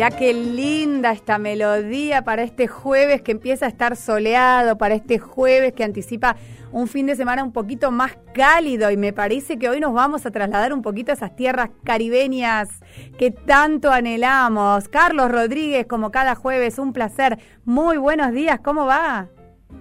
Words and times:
Mirá 0.00 0.16
qué 0.16 0.32
linda 0.32 1.12
esta 1.12 1.36
melodía 1.36 2.22
para 2.22 2.42
este 2.42 2.66
jueves 2.66 3.20
que 3.20 3.32
empieza 3.32 3.66
a 3.66 3.68
estar 3.68 3.96
soleado, 3.96 4.78
para 4.78 4.94
este 4.94 5.18
jueves 5.18 5.74
que 5.74 5.84
anticipa 5.84 6.36
un 6.72 6.88
fin 6.88 7.04
de 7.04 7.16
semana 7.16 7.44
un 7.44 7.52
poquito 7.52 7.90
más 7.90 8.16
cálido 8.32 8.90
y 8.90 8.96
me 8.96 9.12
parece 9.12 9.58
que 9.58 9.68
hoy 9.68 9.78
nos 9.78 9.92
vamos 9.92 10.24
a 10.24 10.30
trasladar 10.30 10.72
un 10.72 10.80
poquito 10.80 11.10
a 11.10 11.16
esas 11.16 11.36
tierras 11.36 11.68
caribeñas 11.84 12.70
que 13.18 13.30
tanto 13.30 13.92
anhelamos. 13.92 14.88
Carlos 14.88 15.30
Rodríguez, 15.30 15.86
como 15.86 16.10
cada 16.10 16.34
jueves, 16.34 16.78
un 16.78 16.94
placer. 16.94 17.38
Muy 17.66 17.98
buenos 17.98 18.32
días, 18.32 18.58
¿cómo 18.60 18.86
va? 18.86 19.28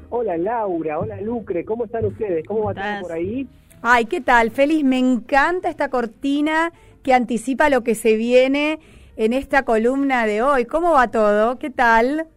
Hola 0.09 0.35
Laura, 0.35 0.99
hola 0.99 1.21
Lucre, 1.21 1.63
¿cómo 1.63 1.85
están 1.85 2.03
ustedes? 2.03 2.45
¿Cómo 2.45 2.65
va 2.65 2.73
todo 2.73 3.03
por 3.03 3.13
ahí? 3.13 3.47
Ay, 3.81 4.03
¿qué 4.03 4.19
tal? 4.19 4.51
Feliz, 4.51 4.83
me 4.83 4.99
encanta 4.99 5.69
esta 5.69 5.89
cortina 5.89 6.73
que 7.03 7.13
anticipa 7.13 7.69
lo 7.69 7.85
que 7.85 7.95
se 7.95 8.17
viene 8.17 8.79
en 9.19 9.33
esta 9.33 9.63
columna 9.63 10.25
de 10.25 10.41
hoy. 10.41 10.63
¿Cómo 10.63 10.93
va 10.93 11.11
todo? 11.11 11.59
¿Qué 11.59 11.69
tal? 11.69 12.27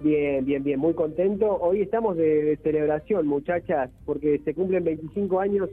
Bien, 0.00 0.44
bien, 0.44 0.64
bien, 0.64 0.80
muy 0.80 0.92
contento. 0.92 1.56
Hoy 1.60 1.82
estamos 1.82 2.16
de, 2.16 2.58
celebración, 2.64 3.28
muchachas, 3.28 3.90
porque 4.04 4.40
se 4.44 4.52
cumplen 4.52 4.82
25 4.82 5.38
años 5.38 5.70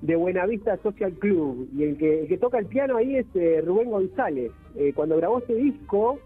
de 0.00 0.16
Buenavista 0.16 0.76
Social 0.78 1.12
Club 1.12 1.68
y 1.76 1.84
el 1.84 1.96
que, 1.98 2.26
que 2.28 2.36
toca 2.36 2.58
el 2.58 2.66
piano 2.66 2.96
ahí 2.96 3.14
es 3.14 3.26
eh, 3.36 3.62
Rubén 3.64 3.90
González. 3.90 4.50
Eh, 4.74 4.92
cuando 4.92 5.16
grabó 5.18 5.38
este 5.38 5.54
disco 5.54 6.18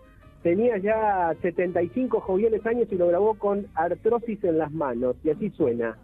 tenía 0.42 0.78
ya 0.78 1.36
75 1.42 2.20
joviales 2.20 2.64
años 2.64 2.88
y 2.90 2.94
lo 2.94 3.08
grabó 3.08 3.34
con 3.34 3.66
artrosis 3.74 4.42
en 4.42 4.56
las 4.56 4.72
manos 4.72 5.16
y 5.22 5.28
así 5.28 5.50
suena. 5.50 5.98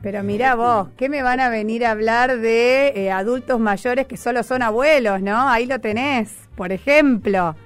Pero 0.00 0.22
mira 0.22 0.54
vos, 0.54 0.88
¿qué 0.96 1.08
me 1.08 1.22
van 1.22 1.40
a 1.40 1.48
venir 1.48 1.84
a 1.84 1.90
hablar 1.90 2.38
de 2.38 2.92
eh, 2.94 3.10
adultos 3.10 3.58
mayores 3.58 4.06
que 4.06 4.16
solo 4.16 4.42
son 4.44 4.62
abuelos, 4.62 5.20
no? 5.20 5.48
Ahí 5.48 5.66
lo 5.66 5.80
tenés, 5.80 6.48
por 6.56 6.70
ejemplo. 6.70 7.56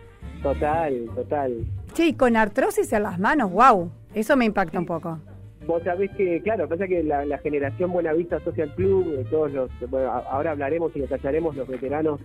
Total, 0.42 1.06
total. 1.14 1.64
Sí, 1.92 2.14
con 2.14 2.36
artrosis 2.36 2.90
en 2.94 3.02
las 3.02 3.18
manos, 3.18 3.52
wow, 3.52 3.90
eso 4.14 4.34
me 4.36 4.46
impacta 4.46 4.78
un 4.78 4.86
poco. 4.86 5.18
Vos 5.66 5.82
sabés 5.84 6.10
que, 6.16 6.40
claro, 6.42 6.68
pasa 6.68 6.88
que 6.88 7.02
la, 7.02 7.24
la 7.26 7.38
generación 7.38 7.92
Buenavista 7.92 8.40
Social 8.40 8.74
Club, 8.74 9.14
de 9.14 9.24
todos 9.24 9.52
los, 9.52 9.70
ahora 10.28 10.52
hablaremos 10.52 10.90
y 10.96 11.00
detallaremos 11.00 11.54
los 11.54 11.68
veteranos 11.68 12.18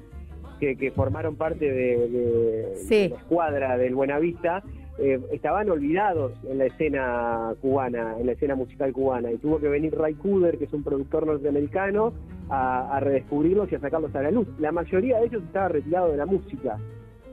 que, 0.60 0.76
que 0.76 0.90
formaron 0.92 1.36
parte 1.36 1.70
de, 1.70 2.08
de 2.08 3.10
la 3.10 3.16
escuadra 3.18 3.78
del 3.78 3.94
Buenavista, 3.94 4.64
eh, 5.00 5.20
estaban 5.32 5.70
olvidados 5.70 6.34
en 6.50 6.58
la 6.58 6.66
escena 6.66 7.54
cubana, 7.62 8.18
en 8.20 8.26
la 8.26 8.32
escena 8.32 8.56
musical 8.56 8.92
cubana, 8.94 9.32
y 9.32 9.38
tuvo 9.38 9.60
que 9.60 9.68
venir 9.68 9.96
Ray 9.96 10.16
Cooder, 10.16 10.58
que 10.58 10.66
es 10.66 10.74
un 10.74 10.84
productor 10.84 11.28
norteamericano, 11.28 12.14
a, 12.50 13.00
redescubrirlos 13.00 13.72
y 13.72 13.76
a 13.76 13.80
sacarlos 13.80 14.16
a 14.16 14.22
la 14.24 14.32
luz. 14.32 14.48
La 14.60 14.72
mayoría 14.72 15.20
de 15.20 15.28
ellos 15.28 15.44
estaba 15.44 15.68
retirado 15.68 16.12
de 16.12 16.18
la 16.18 16.26
música. 16.26 16.78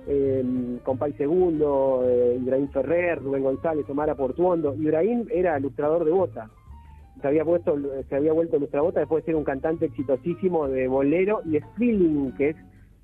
Eh, 0.06 0.44
Compay 0.82 1.14
Segundo, 1.14 2.04
eh, 2.06 2.38
Ibrahim 2.38 2.68
Ferrer, 2.68 3.22
Rubén 3.22 3.42
González, 3.42 3.88
Omar 3.88 4.14
Portuondo. 4.14 4.74
Ibrahim 4.74 5.26
era 5.30 5.58
ilustrador 5.58 6.04
de 6.04 6.10
bota. 6.10 6.50
Se 7.22 7.28
había, 7.28 7.44
puesto, 7.44 7.78
se 8.08 8.14
había 8.14 8.34
vuelto 8.34 8.56
ilustrador 8.56 8.88
bota 8.88 9.00
después 9.00 9.24
de 9.24 9.32
ser 9.32 9.36
un 9.36 9.44
cantante 9.44 9.86
exitosísimo 9.86 10.68
de 10.68 10.88
bolero 10.88 11.40
y 11.46 11.58
feeling, 11.78 12.32
que 12.32 12.50
es 12.50 12.56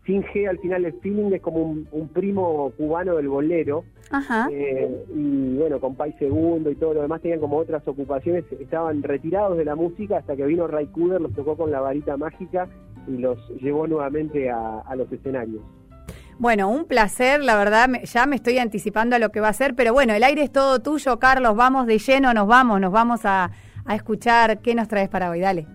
sin 0.07 0.23
G 0.23 0.49
al 0.49 0.59
final 0.59 0.85
el 0.85 0.95
feeling 1.01 1.33
es 1.33 1.43
como 1.43 1.63
un, 1.63 2.09
primo 2.13 2.73
cubano 2.77 3.17
del 3.17 3.29
bolero. 3.29 3.85
Ajá. 4.11 4.49
Eh, 4.51 5.05
y 5.15 5.57
bueno, 5.57 5.79
con 5.79 5.95
Pai 5.95 6.15
Segundo 6.19 6.71
y 6.71 6.75
todo 6.75 6.95
lo 6.95 7.03
demás 7.03 7.21
tenían 7.21 7.41
como 7.41 7.59
otras 7.59 7.87
ocupaciones, 7.87 8.45
estaban 8.59 9.03
retirados 9.03 9.57
de 9.57 9.65
la 9.65 9.77
música 9.77 10.19
hasta 10.19 10.35
que 10.35 10.45
vino 10.47 10.67
Ray 10.67 10.87
Cooder, 10.89 11.21
los 11.21 11.33
tocó 11.33 11.57
con 11.57 11.71
la 11.71 11.81
varita 11.81 12.17
mágica 12.17 12.69
y 13.07 13.19
los 13.19 13.39
llevó 13.61 13.87
nuevamente 13.87 14.51
a, 14.51 14.95
los 14.97 15.11
escenarios. 15.13 15.63
Bueno, 16.39 16.71
un 16.71 16.87
placer, 16.87 17.45
la 17.45 17.57
verdad, 17.57 17.89
ya 18.03 18.27
me 18.27 18.37
estoy 18.37 18.59
anticipando 18.59 19.15
a 19.15 19.19
lo 19.19 19.31
que 19.31 19.41
va 19.41 19.49
a 19.49 19.53
ser, 19.53 19.75
pero 19.75 19.93
bueno, 19.93 20.15
el 20.15 20.25
aire 20.25 20.43
es 20.43 20.51
todo 20.51 20.81
tuyo, 20.81 21.19
Carlos, 21.19 21.55
vamos 21.55 21.87
de 21.87 21.99
lleno, 21.99 22.33
nos 22.33 22.47
vamos, 22.47 22.81
nos 22.81 22.91
vamos 22.91 23.21
a, 23.25 23.51
a 23.85 23.95
escuchar 23.95 24.61
qué 24.61 24.75
nos 24.75 24.89
traes 24.89 25.11
para 25.11 25.31
hoy, 25.31 25.41
dale. 25.41 25.67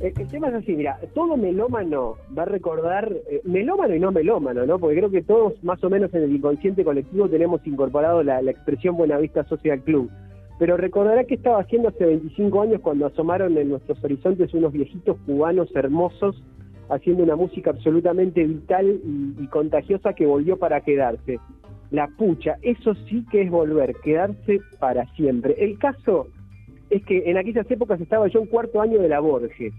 El, 0.00 0.12
tema 0.28 0.48
es 0.48 0.54
así, 0.54 0.76
mira, 0.76 0.98
todo 1.14 1.38
melómano 1.38 2.16
va 2.36 2.42
a 2.42 2.46
recordar, 2.46 3.10
eh, 3.30 3.40
melómano 3.44 3.94
y 3.94 4.00
no 4.00 4.12
melómano, 4.12 4.66
¿no? 4.66 4.78
Porque 4.78 4.96
creo 4.96 5.10
que 5.10 5.22
todos 5.22 5.62
más 5.64 5.82
o 5.82 5.88
menos 5.88 6.12
en 6.12 6.24
el 6.24 6.36
inconsciente 6.36 6.84
colectivo 6.84 7.30
tenemos 7.30 7.66
incorporado 7.66 8.22
la, 8.22 8.42
la 8.42 8.50
expresión 8.50 8.96
Buenavista 8.96 9.44
Social 9.44 9.80
Club. 9.80 10.10
Pero 10.58 10.76
recordará 10.76 11.24
que 11.24 11.36
estaba 11.36 11.60
haciendo 11.60 11.88
hace 11.88 12.04
25 12.04 12.60
años 12.60 12.80
cuando 12.82 13.06
asomaron 13.06 13.56
en 13.56 13.70
nuestros 13.70 14.02
horizontes 14.04 14.52
unos 14.52 14.72
viejitos 14.72 15.16
cubanos 15.24 15.74
hermosos 15.74 16.42
haciendo 16.90 17.22
una 17.22 17.36
música 17.36 17.70
absolutamente 17.70 18.44
vital 18.44 19.00
y, 19.02 19.34
y 19.42 19.46
contagiosa 19.48 20.12
que 20.12 20.26
volvió 20.26 20.58
para 20.58 20.82
quedarse. 20.82 21.40
La 21.90 22.08
pucha, 22.08 22.56
eso 22.62 22.94
sí 23.08 23.24
que 23.30 23.42
es 23.42 23.50
volver, 23.50 23.94
quedarse 24.04 24.60
para 24.78 25.06
siempre. 25.14 25.54
El 25.58 25.78
caso 25.78 26.28
es 26.90 27.04
que 27.04 27.30
en 27.30 27.36
aquellas 27.36 27.70
épocas 27.70 28.00
estaba 28.00 28.28
yo 28.28 28.40
en 28.40 28.46
cuarto 28.46 28.80
año 28.80 29.00
de 29.00 29.08
la 29.08 29.20
Borges 29.20 29.72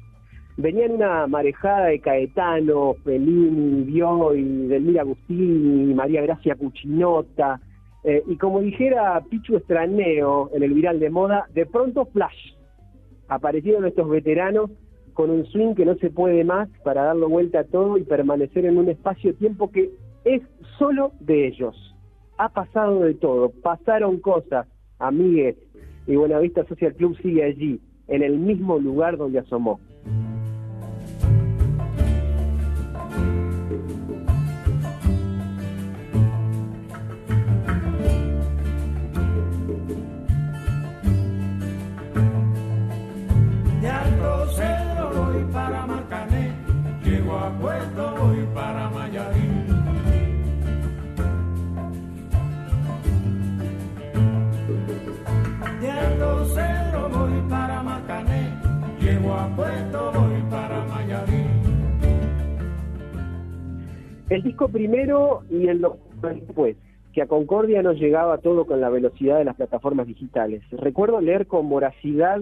venían 0.58 0.92
una 0.92 1.28
marejada 1.28 1.86
de 1.86 2.00
Caetano, 2.00 2.96
Fellini, 3.04 3.86
y 3.88 4.68
Delmira 4.68 5.02
Agustini, 5.02 5.94
María 5.94 6.24
Gracia 6.24 6.56
Cuchinota, 6.56 7.62
eh, 8.04 8.24
y 8.28 8.36
como 8.38 8.62
dijera 8.62 9.22
Pichu 9.30 9.56
Estraneo 9.58 10.50
en 10.54 10.64
el 10.64 10.74
viral 10.74 11.00
de 11.00 11.10
moda, 11.10 11.46
de 11.54 11.66
pronto 11.66 12.06
flash, 12.06 12.56
aparecieron 13.28 13.86
estos 13.86 14.10
veteranos 14.10 14.72
con 15.14 15.30
un 15.30 15.46
swing 15.46 15.74
que 15.76 15.86
no 15.86 15.96
se 15.96 16.10
puede 16.10 16.44
más 16.44 16.70
para 16.84 17.04
darle 17.04 17.26
vuelta 17.26 17.60
a 17.60 17.64
todo 17.64 17.98
y 17.98 18.04
permanecer 18.04 18.66
en 18.66 18.78
un 18.78 18.90
espacio-tiempo 18.90 19.72
que 19.72 19.92
es 20.26 20.42
solo 20.78 21.12
de 21.20 21.48
ellos. 21.48 21.76
Ha 22.38 22.50
pasado 22.50 23.02
de 23.02 23.16
todo, 23.16 23.50
pasaron 23.50 24.20
cosas, 24.20 24.68
amigues, 25.00 25.56
y 26.08 26.16
Buenavista 26.16 26.66
Social 26.66 26.96
Club 26.96 27.18
sigue 27.22 27.44
allí, 27.44 27.80
en 28.08 28.24
el 28.24 28.40
mismo 28.40 28.80
lugar 28.80 29.18
donde 29.18 29.40
asomó. 29.40 29.80
El 64.38 64.44
disco 64.44 64.70
primero 64.70 65.42
y 65.50 65.68
el 65.68 65.84
después, 66.22 66.78
que 67.12 67.24
a 67.24 67.26
Concordia 67.26 67.82
no 67.82 67.94
llegaba 67.94 68.38
todo 68.38 68.68
con 68.68 68.80
la 68.80 68.90
velocidad 68.92 69.40
de 69.40 69.46
las 69.46 69.56
plataformas 69.56 70.06
digitales. 70.06 70.62
Recuerdo 70.70 71.20
leer 71.22 71.48
con 71.48 71.68
voracidad 71.70 72.40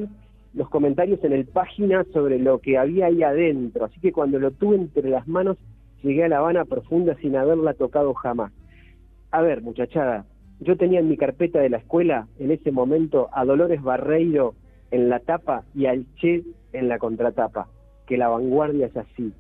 los 0.54 0.68
comentarios 0.68 1.24
en 1.24 1.32
el 1.32 1.46
página 1.46 2.04
sobre 2.12 2.38
lo 2.38 2.60
que 2.60 2.78
había 2.78 3.06
ahí 3.06 3.24
adentro, 3.24 3.86
así 3.86 3.98
que 4.02 4.12
cuando 4.12 4.40
lo 4.40 4.52
tuve 4.52 4.76
entre 4.76 5.10
las 5.10 5.26
manos 5.26 5.56
llegué 6.04 6.26
a 6.26 6.28
La 6.28 6.40
Habana 6.40 6.66
profunda 6.66 7.16
sin 7.22 7.38
haberla 7.38 7.74
tocado 7.76 8.14
jamás. 8.14 8.52
A 9.32 9.42
ver, 9.42 9.62
muchachada, 9.62 10.26
yo 10.60 10.76
tenía 10.76 11.00
en 11.00 11.08
mi 11.08 11.16
carpeta 11.16 11.60
de 11.60 11.70
la 11.70 11.78
escuela 11.78 12.28
en 12.40 12.52
ese 12.52 12.74
momento 12.74 13.30
a 13.32 13.46
Dolores 13.46 13.82
Barreiro 13.82 14.54
en 14.92 15.08
la 15.08 15.22
tapa 15.22 15.64
y 15.74 15.86
al 15.86 16.06
Che 16.18 16.44
en 16.74 16.90
la 16.90 17.00
contratapa, 17.00 17.70
que 18.06 18.18
la 18.18 18.28
vanguardia 18.28 18.88
es 18.88 18.98
así 18.98 19.32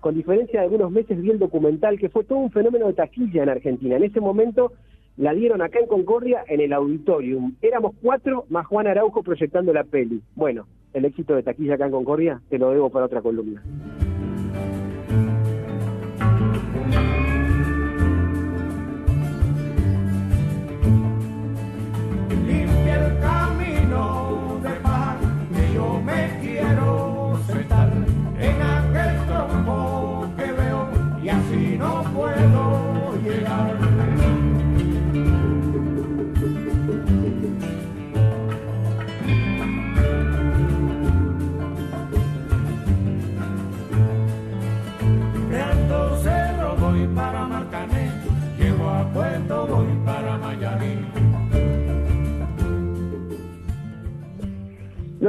con 0.00 0.14
diferencia 0.14 0.60
de 0.60 0.66
algunos 0.66 0.90
meses 0.90 1.20
vi 1.20 1.30
el 1.30 1.38
documental, 1.38 1.98
que 1.98 2.08
fue 2.08 2.24
todo 2.24 2.38
un 2.38 2.50
fenómeno 2.50 2.86
de 2.86 2.94
taquilla 2.94 3.42
en 3.42 3.48
Argentina. 3.48 3.96
En 3.96 4.04
ese 4.04 4.20
momento 4.20 4.72
la 5.16 5.34
dieron 5.34 5.62
acá 5.62 5.78
en 5.78 5.86
Concordia 5.86 6.44
en 6.48 6.60
el 6.60 6.72
auditorium. 6.72 7.54
Éramos 7.60 7.94
cuatro 8.00 8.46
más 8.48 8.66
Juan 8.66 8.86
Araujo 8.86 9.22
proyectando 9.22 9.72
la 9.72 9.84
peli. 9.84 10.22
Bueno, 10.34 10.66
el 10.94 11.04
éxito 11.04 11.34
de 11.34 11.42
taquilla 11.42 11.74
acá 11.74 11.86
en 11.86 11.92
Concordia 11.92 12.40
te 12.48 12.58
lo 12.58 12.70
debo 12.70 12.90
para 12.90 13.06
otra 13.06 13.20
columna. 13.20 13.62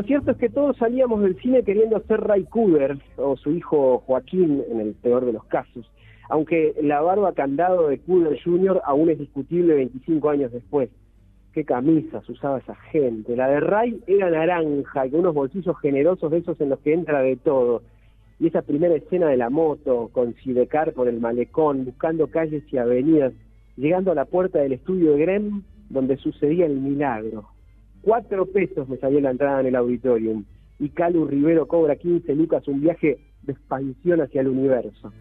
Lo 0.01 0.07
cierto 0.07 0.31
es 0.31 0.37
que 0.37 0.49
todos 0.49 0.77
salíamos 0.77 1.21
del 1.21 1.39
cine 1.41 1.61
queriendo 1.61 2.01
ser 2.07 2.21
Ray 2.21 2.45
Cooder 2.45 2.97
o 3.17 3.37
su 3.37 3.51
hijo 3.51 3.99
Joaquín 3.99 4.63
en 4.71 4.79
el 4.79 4.95
peor 4.95 5.25
de 5.25 5.33
los 5.33 5.45
casos, 5.45 5.91
aunque 6.27 6.73
la 6.81 7.01
barba 7.01 7.33
candado 7.33 7.87
de 7.87 7.99
Cooder 7.99 8.41
Jr. 8.43 8.81
aún 8.83 9.11
es 9.11 9.19
discutible 9.19 9.75
25 9.75 10.27
años 10.31 10.51
después. 10.51 10.89
Qué 11.53 11.65
camisas 11.65 12.27
usaba 12.27 12.57
esa 12.57 12.73
gente. 12.73 13.35
La 13.35 13.47
de 13.47 13.59
Ray 13.59 14.01
era 14.07 14.31
naranja 14.31 15.05
y 15.05 15.11
con 15.11 15.19
unos 15.19 15.35
bolsillos 15.35 15.79
generosos 15.79 16.31
de 16.31 16.39
esos 16.39 16.59
en 16.61 16.69
los 16.69 16.79
que 16.79 16.93
entra 16.93 17.21
de 17.21 17.35
todo. 17.35 17.83
Y 18.39 18.47
esa 18.47 18.63
primera 18.63 18.95
escena 18.95 19.27
de 19.27 19.37
la 19.37 19.51
moto 19.51 20.09
con 20.13 20.33
Sidecar 20.37 20.93
por 20.93 21.09
el 21.09 21.19
malecón, 21.19 21.85
buscando 21.85 22.25
calles 22.25 22.63
y 22.73 22.77
avenidas, 22.77 23.33
llegando 23.77 24.11
a 24.11 24.15
la 24.15 24.25
puerta 24.25 24.57
del 24.57 24.73
estudio 24.73 25.11
de 25.11 25.19
Grem, 25.19 25.61
donde 25.91 26.17
sucedía 26.17 26.65
el 26.65 26.79
milagro. 26.79 27.49
Cuatro 28.01 28.47
pesos 28.47 28.89
me 28.89 28.97
salió 28.97 29.21
la 29.21 29.31
entrada 29.31 29.59
en 29.61 29.67
el 29.67 29.75
auditorium. 29.75 30.43
Y 30.79 30.89
Calu 30.89 31.27
Rivero 31.27 31.67
cobra 31.67 31.95
15 31.95 32.33
lucas 32.33 32.67
un 32.67 32.81
viaje 32.81 33.19
de 33.43 33.53
expansión 33.53 34.21
hacia 34.21 34.41
el 34.41 34.47
universo. 34.47 35.13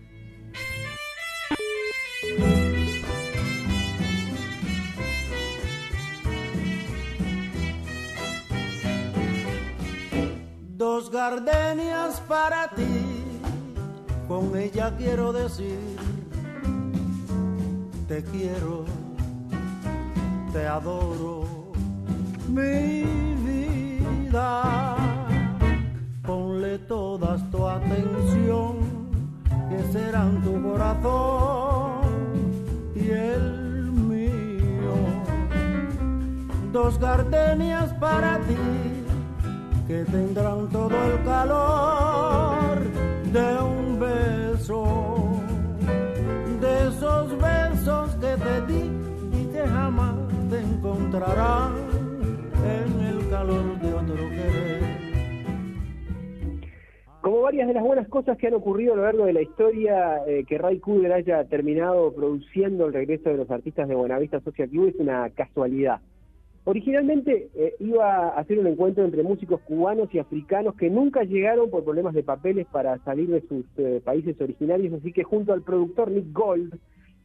Dos 10.77 11.11
gardenias 11.11 12.23
para 12.23 12.69
ti, 12.75 12.83
con 14.27 14.57
ella 14.57 14.97
quiero 14.97 15.31
decir, 15.31 15.77
te 18.09 18.23
quiero, 18.25 18.87
te 20.55 20.67
adoro, 20.67 21.60
mi 22.51 23.05
vida. 23.47 24.97
Ponle 26.23 26.79
todas 26.81 27.49
tu 27.51 27.67
atención, 27.67 28.77
que 29.69 29.93
serán 29.93 30.43
tu 30.43 30.61
corazón 30.63 32.01
y 32.95 33.11
el 33.11 33.93
mío. 33.93 34.95
Dos 36.73 36.99
gardenias 36.99 37.93
para 37.95 38.39
ti 38.41 38.57
que 39.87 40.05
tendrán 40.05 40.69
todo 40.69 40.97
el 41.05 41.25
calor 41.25 42.79
de 43.33 43.59
un 43.61 43.99
beso, 43.99 45.41
de 46.61 46.89
esos 46.89 47.37
besos 47.39 48.11
que 48.21 48.37
te 48.45 48.73
di 48.73 48.91
y 49.33 49.45
que 49.53 49.67
jamás 49.67 50.15
te 50.49 50.61
encontrarán 50.61 51.90
Como 57.21 57.43
varias 57.43 57.69
de 57.69 57.75
las 57.75 57.83
buenas 57.83 58.09
cosas 58.09 58.39
que 58.39 58.47
han 58.47 58.55
ocurrido 58.55 58.95
a 58.95 58.97
lo 58.97 59.03
largo 59.03 59.27
de 59.27 59.35
la 59.35 59.43
historia, 59.43 60.23
eh, 60.27 60.45
que 60.49 60.57
Ray 60.57 60.79
Cooder 60.79 61.13
haya 61.13 61.45
terminado 61.45 62.13
produciendo 62.15 62.87
el 62.87 62.95
regreso 62.95 63.29
de 63.29 63.37
los 63.37 63.51
artistas 63.51 63.89
de 63.89 63.95
Buenavista 63.95 64.41
Social 64.41 64.71
Club 64.71 64.89
es 64.89 64.95
una 64.97 65.29
casualidad. 65.31 66.01
Originalmente 66.65 67.49
eh, 67.55 67.75
iba 67.81 68.29
a 68.29 68.41
hacer 68.41 68.59
un 68.59 68.67
encuentro 68.67 69.05
entre 69.05 69.23
músicos 69.23 69.61
cubanos 69.63 70.09
y 70.15 70.19
africanos 70.19 70.75
que 70.77 70.89
nunca 70.89 71.25
llegaron 71.25 71.71
por 71.71 71.85
problemas 71.85 72.15
de 72.15 72.23
papeles 72.23 72.67
para 72.71 72.99
salir 72.99 73.29
de 73.29 73.41
sus 73.43 73.65
eh, 73.77 74.01
países 74.05 74.41
originarios, 74.41 74.93
así 74.95 75.13
que 75.13 75.23
junto 75.23 75.53
al 75.53 75.63
productor 75.63 76.11
Nick 76.11 76.33
Gold 76.33 76.79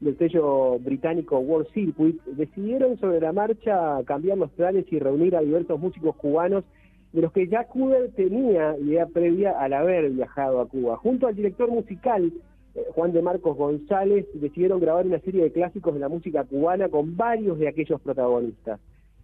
del 0.06 0.18
sello 0.20 0.78
británico 0.80 1.40
World 1.40 1.68
Circuit, 1.74 2.22
decidieron 2.26 2.98
sobre 3.00 3.20
la 3.20 3.34
marcha 3.34 4.02
cambiar 4.06 4.38
los 4.38 4.52
planes 4.52 4.86
y 4.92 5.00
reunir 5.00 5.36
a 5.36 5.42
diversos 5.42 5.80
músicos 5.80 6.16
cubanos 6.16 6.64
de 7.12 7.22
los 7.22 7.32
que 7.32 7.48
ya 7.48 7.64
Cooder 7.64 8.12
tenía 8.12 8.78
idea 8.78 9.08
previa 9.08 9.60
al 9.60 9.74
haber 9.74 10.12
viajado 10.12 10.62
a 10.62 10.68
Cuba. 10.68 10.98
Junto 10.98 11.28
al 11.28 11.36
director 11.36 11.72
musical 11.72 12.32
eh, 12.76 12.84
Juan 12.94 13.14
de 13.14 13.24
Marcos 13.24 13.58
González 13.58 14.28
decidieron 14.36 14.80
grabar 14.80 15.08
una 15.08 15.20
serie 15.20 15.44
de 15.44 15.52
clásicos 15.52 15.96
de 15.96 16.02
la 16.02 16.10
música 16.10 16.44
cubana 16.44 16.88
con 16.90 17.18
varios 17.18 17.58
de 17.58 17.68
aquellos 17.68 18.00
protagonistas. 18.00 18.80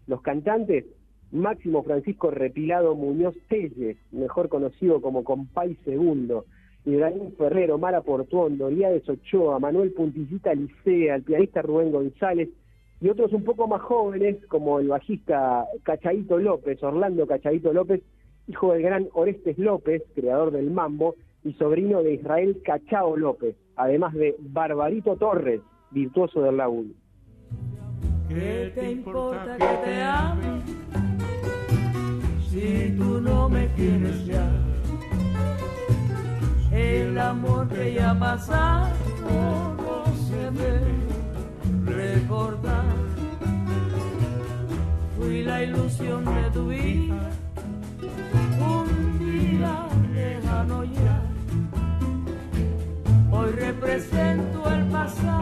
Los 0.08 0.22
cantantes, 0.22 0.86
Máximo 1.32 1.84
Francisco 1.84 2.32
Repilado 2.32 2.96
Muñoz 2.96 3.36
Telles, 3.50 3.98
mejor 4.12 4.50
conocido 4.50 5.00
como 5.00 5.24
Compay 5.24 5.78
Segundo, 5.86 6.46
Ibrahim 6.86 7.32
Ferrero, 7.38 7.78
Mara 7.78 8.02
Portuondo, 8.02 8.70
de 8.70 9.04
Ochoa, 9.08 9.60
Manuel 9.60 9.92
Puntillita 9.92 10.54
Licea, 10.54 11.16
el 11.16 11.24
pianista 11.24 11.62
Rubén 11.62 11.92
González 11.92 12.50
y 13.02 13.10
otros 13.10 13.34
un 13.34 13.44
poco 13.44 13.68
más 13.68 13.82
jóvenes 13.82 14.38
como 14.48 14.80
el 14.80 14.88
bajista 14.88 15.66
Cachaito 15.84 16.38
López, 16.38 16.82
Orlando 16.84 17.26
Cachaito 17.26 17.74
López, 17.74 18.02
hijo 18.48 18.74
del 18.74 18.84
gran 18.84 19.08
Orestes 19.14 19.58
López, 19.58 20.04
creador 20.14 20.52
del 20.52 20.70
mambo, 20.72 21.16
y 21.44 21.54
sobrino 21.54 22.04
de 22.04 22.14
Israel 22.14 22.62
Cachao 22.64 23.18
López, 23.18 23.56
además 23.76 24.14
de 24.14 24.36
Barbarito 24.40 25.16
Torres, 25.16 25.62
virtuoso 25.90 26.44
del 26.44 26.58
laúd. 26.58 26.92
¿Qué 28.30 28.72
te 28.76 28.92
importa 28.92 29.58
que 29.58 29.90
te 29.90 30.02
ame 30.02 30.62
si 32.48 32.96
tú 32.98 33.20
no 33.20 33.50
me 33.50 33.68
quieres 33.76 34.26
ya? 34.26 34.48
El 36.72 37.20
amor 37.20 37.68
que 37.68 37.94
ya 37.94 38.18
pasado 38.18 38.88
no 39.28 40.06
se 40.28 40.52
debe 40.52 40.96
recordar. 41.86 42.86
Fui 45.18 45.44
la 45.44 45.64
ilusión 45.64 46.24
de 46.24 46.50
tu 46.54 46.68
vida, 46.70 47.30
un 48.60 49.20
día 49.20 49.86
lejano 50.14 50.84
ya. 50.86 51.22
Hoy 53.32 53.52
represento 53.52 54.70
el 54.74 54.86
pasado, 54.86 55.41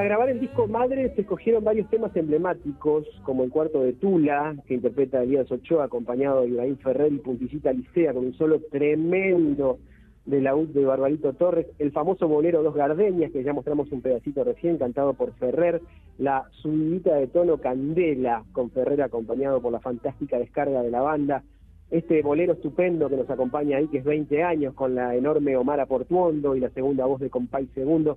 Para 0.00 0.08
grabar 0.08 0.30
el 0.30 0.40
disco 0.40 0.66
Madre 0.66 1.12
se 1.14 1.20
escogieron 1.20 1.62
varios 1.62 1.90
temas 1.90 2.16
emblemáticos, 2.16 3.06
como 3.22 3.44
el 3.44 3.50
cuarto 3.50 3.82
de 3.82 3.92
Tula, 3.92 4.56
que 4.66 4.72
interpreta 4.72 5.22
Elías 5.22 5.52
Ochoa, 5.52 5.84
acompañado 5.84 6.40
de 6.40 6.48
Ibrahim 6.48 6.78
Ferrer 6.78 7.12
y 7.12 7.18
Puntillita 7.18 7.70
Licea, 7.70 8.14
con 8.14 8.24
un 8.24 8.32
solo 8.32 8.62
tremendo 8.70 9.78
de 10.24 10.40
la 10.40 10.54
de 10.54 10.86
Barbarito 10.86 11.34
Torres, 11.34 11.66
el 11.78 11.92
famoso 11.92 12.28
bolero 12.28 12.62
Dos 12.62 12.74
Gardenias, 12.74 13.30
que 13.30 13.42
ya 13.42 13.52
mostramos 13.52 13.92
un 13.92 14.00
pedacito 14.00 14.42
recién, 14.42 14.78
cantado 14.78 15.12
por 15.12 15.34
Ferrer, 15.34 15.82
la 16.16 16.46
subidita 16.62 17.16
de 17.16 17.26
tono 17.26 17.58
Candela, 17.58 18.44
con 18.52 18.70
Ferrer 18.70 19.02
acompañado 19.02 19.60
por 19.60 19.70
la 19.70 19.80
fantástica 19.80 20.38
descarga 20.38 20.82
de 20.82 20.90
la 20.90 21.02
banda, 21.02 21.44
este 21.90 22.22
bolero 22.22 22.54
estupendo 22.54 23.10
que 23.10 23.18
nos 23.18 23.28
acompaña 23.28 23.76
ahí, 23.76 23.88
que 23.88 23.98
es 23.98 24.04
20 24.04 24.44
años, 24.44 24.72
con 24.72 24.94
la 24.94 25.14
enorme 25.14 25.58
Omar 25.58 25.86
Portuondo 25.86 26.56
y 26.56 26.60
la 26.60 26.70
segunda 26.70 27.04
voz 27.04 27.20
de 27.20 27.28
Compay 27.28 27.66
Segundo. 27.74 28.16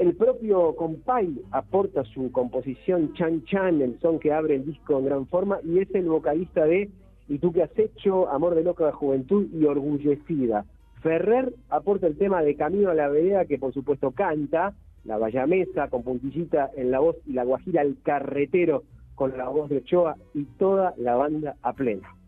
El 0.00 0.14
propio 0.14 0.74
Compay 0.76 1.42
aporta 1.50 2.04
su 2.04 2.32
composición 2.32 3.12
Chan 3.12 3.44
Chan, 3.44 3.82
el 3.82 4.00
son 4.00 4.18
que 4.18 4.32
abre 4.32 4.54
el 4.54 4.64
disco 4.64 4.98
en 4.98 5.04
gran 5.04 5.26
forma, 5.26 5.58
y 5.62 5.78
es 5.78 5.94
el 5.94 6.08
vocalista 6.08 6.64
de 6.64 6.88
Y 7.28 7.38
tú 7.38 7.52
que 7.52 7.64
has 7.64 7.78
hecho, 7.78 8.26
Amor 8.30 8.54
de 8.54 8.64
Loca 8.64 8.86
de 8.86 8.92
Juventud 8.92 9.46
y 9.52 9.62
Orgullecida. 9.66 10.64
Ferrer 11.02 11.52
aporta 11.68 12.06
el 12.06 12.16
tema 12.16 12.42
de 12.42 12.56
Camino 12.56 12.88
a 12.88 12.94
la 12.94 13.08
Vereda, 13.08 13.44
que 13.44 13.58
por 13.58 13.74
supuesto 13.74 14.12
canta, 14.12 14.72
la 15.04 15.18
Bayamesa 15.18 15.90
con 15.90 16.02
puntillita 16.02 16.70
en 16.78 16.90
la 16.90 17.00
voz 17.00 17.16
y 17.26 17.34
la 17.34 17.44
Guajira 17.44 17.82
el 17.82 17.98
Carretero 18.02 18.84
con 19.16 19.36
la 19.36 19.50
voz 19.50 19.68
de 19.68 19.76
Ochoa 19.76 20.16
y 20.32 20.44
toda 20.44 20.94
la 20.96 21.16
banda 21.16 21.56
a 21.60 21.74
plena. 21.74 22.19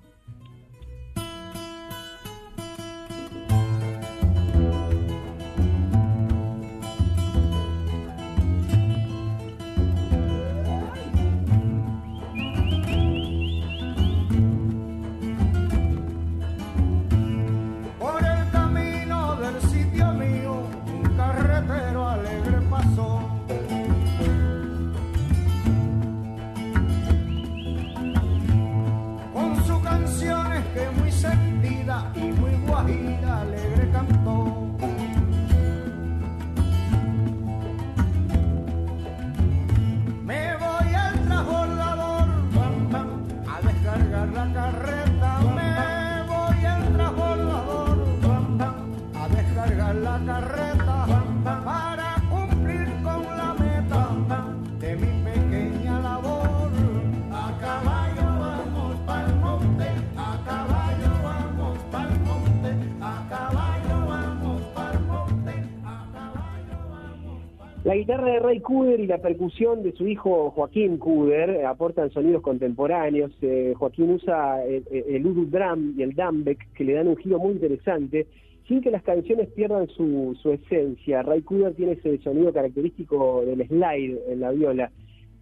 Guitarra 68.02 68.32
de 68.32 68.40
Ray 68.40 68.58
Cooder 68.58 68.98
y 68.98 69.06
la 69.06 69.18
percusión 69.18 69.84
de 69.84 69.92
su 69.92 70.08
hijo 70.08 70.50
Joaquín 70.50 70.98
Cooder 70.98 71.50
eh, 71.50 71.64
aportan 71.64 72.10
sonidos 72.10 72.42
contemporáneos. 72.42 73.30
Eh, 73.42 73.74
Joaquín 73.76 74.10
usa 74.10 74.64
el, 74.64 74.84
el 74.90 75.24
Udu 75.24 75.46
Drum 75.46 75.94
y 75.96 76.02
el 76.02 76.12
Dumbek 76.12 76.72
que 76.72 76.82
le 76.82 76.94
dan 76.94 77.06
un 77.06 77.16
giro 77.16 77.38
muy 77.38 77.52
interesante 77.52 78.26
sin 78.66 78.80
que 78.80 78.90
las 78.90 79.04
canciones 79.04 79.48
pierdan 79.50 79.86
su, 79.86 80.36
su 80.42 80.50
esencia. 80.50 81.22
Ray 81.22 81.42
Cooder 81.42 81.74
tiene 81.74 81.92
ese 81.92 82.18
sonido 82.18 82.52
característico 82.52 83.44
del 83.46 83.68
slide 83.68 84.18
en 84.28 84.40
la 84.40 84.50
viola. 84.50 84.90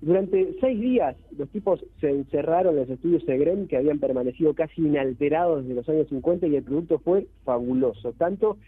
Durante 0.02 0.54
seis 0.60 0.78
días 0.78 1.16
los 1.38 1.48
tipos 1.48 1.82
se 1.98 2.10
encerraron 2.10 2.74
en 2.74 2.80
los 2.80 2.90
estudios 2.90 3.24
Segrem 3.24 3.68
que 3.68 3.78
habían 3.78 4.00
permanecido 4.00 4.52
casi 4.52 4.82
inalterados 4.82 5.62
desde 5.62 5.76
los 5.76 5.88
años 5.88 6.08
50 6.08 6.46
y 6.46 6.56
el 6.56 6.62
producto 6.62 6.98
fue 6.98 7.26
fabuloso. 7.42 8.12
Tanto 8.12 8.58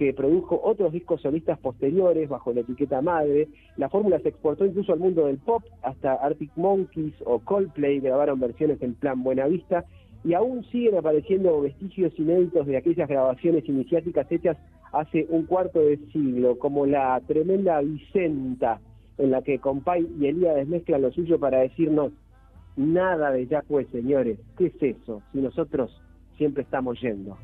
que 0.00 0.14
produjo 0.14 0.58
otros 0.64 0.92
discos 0.92 1.20
solistas 1.20 1.58
posteriores 1.58 2.26
bajo 2.26 2.54
la 2.54 2.60
etiqueta 2.60 3.02
madre. 3.02 3.48
La 3.76 3.90
fórmula 3.90 4.18
se 4.20 4.30
exportó 4.30 4.64
incluso 4.64 4.94
al 4.94 4.98
mundo 4.98 5.26
del 5.26 5.36
pop, 5.36 5.62
hasta 5.82 6.14
Arctic 6.14 6.52
Monkeys 6.56 7.12
o 7.26 7.40
Coldplay 7.40 8.00
grabaron 8.00 8.40
versiones 8.40 8.80
en 8.80 8.94
plan 8.94 9.22
Buena 9.22 9.46
Vista 9.46 9.84
y 10.24 10.32
aún 10.32 10.64
siguen 10.72 10.96
apareciendo 10.96 11.60
vestigios 11.60 12.18
inéditos 12.18 12.66
de 12.66 12.78
aquellas 12.78 13.10
grabaciones 13.10 13.68
iniciáticas 13.68 14.26
hechas 14.32 14.56
hace 14.94 15.26
un 15.28 15.44
cuarto 15.44 15.80
de 15.80 15.98
siglo, 16.14 16.58
como 16.58 16.86
la 16.86 17.20
tremenda 17.26 17.82
Vicenta, 17.82 18.80
en 19.18 19.32
la 19.32 19.42
que 19.42 19.58
Compay 19.58 20.08
y 20.18 20.28
Elías 20.28 20.66
mezclan 20.66 21.02
lo 21.02 21.12
suyo 21.12 21.38
para 21.38 21.58
decirnos 21.58 22.12
nada 22.74 23.32
de 23.32 23.46
ya 23.46 23.62
pues 23.68 23.86
señores, 23.88 24.38
¿qué 24.56 24.68
es 24.68 24.82
eso? 24.82 25.20
Si 25.32 25.42
nosotros 25.42 25.90
siempre 26.38 26.62
estamos 26.62 26.98
yendo. 27.02 27.36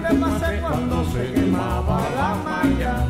Grande 0.00 0.20
pasé 0.20 0.60
cuando 0.60 1.04
se 1.12 1.32
quemaba 1.32 2.00
la 2.16 2.34
malla. 2.44 3.06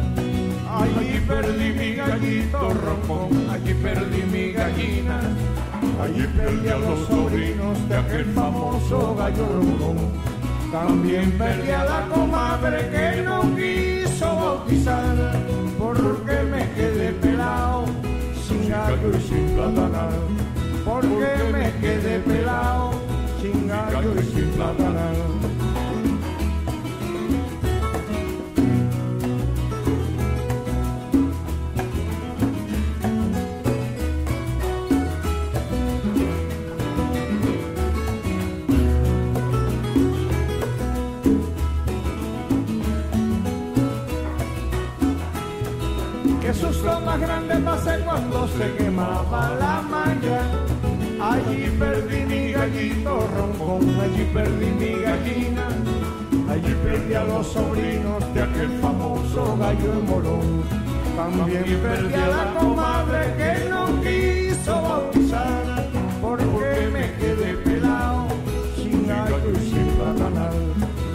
Allí 0.69 1.21
perdí 1.29 1.73
mi 1.73 1.95
gallito 1.95 2.71
rompón, 2.71 3.51
allí 3.51 3.75
perdí 3.75 4.23
mi 4.33 4.53
gallina. 4.53 5.21
Allí 6.03 6.27
perdí 6.37 6.69
a 6.69 6.79
los 6.79 7.07
sobrinos 7.07 7.89
de 7.89 7.97
aquel 7.97 8.25
famoso 8.33 9.15
gallo 9.17 9.47
rompón. 9.55 9.97
También 10.73 11.33
perdí 11.33 11.71
a 11.71 11.85
la 11.85 12.09
comadre 12.09 12.89
que 12.91 13.23
no 13.23 13.43
quiso 13.55 14.35
bautizar, 14.35 15.37
porque 15.79 16.43
me 16.51 16.71
quedé 16.73 17.13
pelado, 17.13 17.85
sin 18.49 18.69
gallo 18.69 19.11
y 19.17 19.21
sin 19.21 19.47
platanal. 19.55 20.15
Porque 20.85 21.31
me 21.53 21.71
quedé 21.81 22.19
pelado, 22.21 22.93
sin 23.41 23.69
gallo 23.69 24.15
y 24.19 24.25
sin 24.25 24.49
platanal. 24.53 25.62
Más 47.13 47.21
grande 47.21 47.55
pasé 47.57 47.99
cuando 48.05 48.49
se 48.49 48.75
quemaba 48.77 49.55
la 49.61 49.83
malla. 49.83 50.41
Allí 51.21 51.71
perdí 51.79 52.25
mi 52.25 52.53
gallito 52.53 53.29
roncón, 53.37 54.01
allí 54.01 54.25
perdí 54.33 54.67
mi 54.81 55.03
gallina. 55.03 55.67
Allí 56.51 56.75
perdí 56.85 57.15
a 57.15 57.25
los 57.25 57.47
sobrinos 57.49 58.35
de 58.35 58.43
aquel 58.43 58.71
famoso 58.81 59.57
gallo 59.59 59.93
de 59.97 60.03
molón. 60.11 60.63
También 61.17 61.65
perdí 61.83 62.15
a 62.15 62.29
la 62.29 62.45
comadre 62.59 63.21
que 63.39 63.69
no 63.69 63.83
quiso 64.03 64.83
bautizar, 64.83 65.89
porque 66.21 66.89
me 66.95 67.05
quedé 67.21 67.55
pelado, 67.65 68.27
sin 68.77 69.07
gallo 69.07 69.39
y 69.53 69.71
sin 69.71 69.87
platanal. 69.99 70.57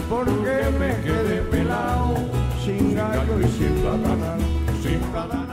Porque 0.10 0.56
me 0.80 0.92
quedé 1.06 1.42
pelado, 1.52 2.16
sin 2.64 2.96
gallo 2.96 3.40
y 3.42 3.48
sin 3.58 3.74
platanal, 3.82 4.40
sin 4.84 5.00
platanal. 5.12 5.47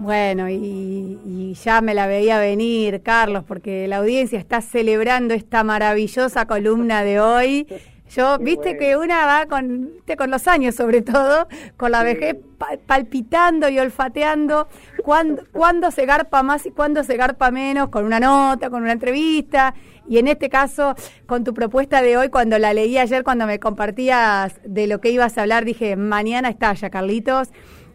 Bueno, 0.00 0.48
y, 0.48 1.18
y 1.26 1.54
ya 1.62 1.82
me 1.82 1.92
la 1.92 2.06
veía 2.06 2.38
venir, 2.38 3.02
Carlos, 3.02 3.44
porque 3.46 3.86
la 3.86 3.98
audiencia 3.98 4.38
está 4.38 4.62
celebrando 4.62 5.34
esta 5.34 5.62
maravillosa 5.62 6.46
columna 6.46 7.04
de 7.04 7.20
hoy. 7.20 7.66
Yo, 8.08 8.38
Qué 8.38 8.44
viste 8.44 8.62
bueno. 8.74 8.78
que 8.78 8.96
una 8.96 9.26
va 9.26 9.46
con, 9.46 9.90
viste, 9.96 10.16
con 10.16 10.30
los 10.30 10.48
años 10.48 10.74
sobre 10.74 11.02
todo, 11.02 11.46
con 11.76 11.92
la 11.92 12.02
vejez 12.02 12.34
pa- 12.58 12.78
palpitando 12.86 13.68
y 13.68 13.78
olfateando 13.78 14.68
cuándo, 15.04 15.42
cuándo 15.52 15.90
se 15.90 16.06
garpa 16.06 16.42
más 16.42 16.64
y 16.66 16.70
cuándo 16.70 17.04
se 17.04 17.16
garpa 17.18 17.50
menos, 17.50 17.90
con 17.90 18.04
una 18.06 18.18
nota, 18.18 18.70
con 18.70 18.82
una 18.82 18.92
entrevista, 18.92 19.74
y 20.08 20.18
en 20.18 20.26
este 20.28 20.48
caso, 20.48 20.96
con 21.26 21.44
tu 21.44 21.52
propuesta 21.54 22.02
de 22.02 22.16
hoy, 22.16 22.30
cuando 22.30 22.58
la 22.58 22.72
leí 22.72 22.96
ayer, 22.98 23.22
cuando 23.22 23.46
me 23.46 23.60
compartías 23.60 24.54
de 24.64 24.86
lo 24.88 25.00
que 25.00 25.10
ibas 25.10 25.36
a 25.38 25.42
hablar, 25.42 25.64
dije, 25.64 25.94
mañana 25.94 26.48
estalla, 26.48 26.88
Carlitos. 26.90 27.50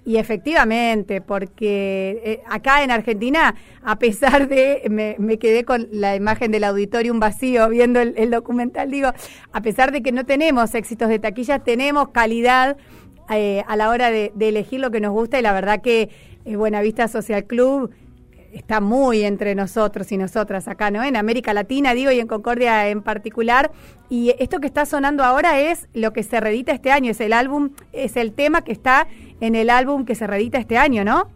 Y 0.06 0.18
efectivamente, 0.18 1.20
porque 1.20 2.22
eh, 2.24 2.44
acá 2.48 2.84
en 2.84 2.92
Argentina, 2.92 3.56
a 3.84 3.98
pesar 3.98 4.48
de, 4.48 4.84
me, 4.88 5.40
quedé 5.40 5.66
con 5.66 5.88
la 5.92 6.16
imagen 6.16 6.52
del 6.52 6.64
auditorium 6.64 7.20
vacío 7.20 7.68
viendo 7.70 8.00
el, 8.00 8.30
documental, 8.30 8.92
digo, 8.92 9.10
a 9.52 9.62
pesar 9.62 9.92
de 9.92 10.04
que 10.04 10.12
no 10.12 10.24
tenemos 10.24 10.76
éxitos 10.76 11.10
de 11.10 11.18
taquilla, 11.18 11.58
tenemos 11.58 12.10
calidad 12.10 12.78
eh, 13.32 13.64
a 13.68 13.76
la 13.76 13.90
hora 13.90 14.12
de, 14.12 14.32
elegir 14.40 14.80
lo 14.80 14.92
que 14.92 15.00
nos 15.00 15.12
gusta 15.12 15.40
y 15.40 15.42
la 15.42 15.54
verdad 15.54 15.82
que 15.82 16.10
eh, 16.46 16.56
Buenavista 16.56 17.08
Social 17.08 17.46
Club 17.46 17.90
está 18.54 18.80
muy 18.80 19.24
entre 19.24 19.56
nosotros 19.56 20.12
y 20.12 20.18
nosotras 20.18 20.68
acá, 20.68 20.92
¿no? 20.92 21.04
En 21.04 21.18
América 21.18 21.54
Latina, 21.54 21.94
digo, 21.94 22.12
y 22.12 22.20
en 22.20 22.28
Concordia 22.28 22.88
en 22.90 23.02
particular. 23.02 23.72
Y 24.08 24.34
esto 24.40 24.60
que 24.60 24.68
está 24.68 24.86
sonando 24.86 25.24
ahora 25.24 25.60
es 25.60 25.90
lo 25.94 26.14
que 26.14 26.24
se 26.24 26.40
reedita 26.40 26.72
este 26.72 26.92
año, 26.92 27.12
es 27.12 27.20
el 27.20 27.34
álbum, 27.34 27.72
es 27.92 28.16
el 28.16 28.34
tema 28.34 28.62
que 28.62 28.72
está 28.72 29.08
en 29.42 29.56
el 29.56 29.70
álbum 29.70 30.06
que 30.06 30.16
se 30.16 30.28
reedita 30.28 30.58
este 30.58 30.78
año, 30.78 31.04
¿no? 31.04 31.30